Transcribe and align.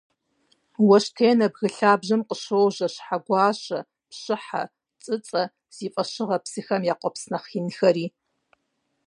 Уэщтенэ 0.87 1.47
бгы 1.53 1.67
лъабжьэм 1.75 2.21
къыщожьэ 2.27 2.87
Щхьэгуащэ, 2.93 3.79
Пщыхьэ, 4.09 4.63
ЦӀыцӀэ 5.03 5.43
зи 5.75 5.87
фӀэщыгъэ 5.93 6.37
псыхэм 6.43 6.81
я 6.91 6.95
къуэпс 6.99 7.23
нэхъ 7.31 7.49
инхэри. 7.59 8.05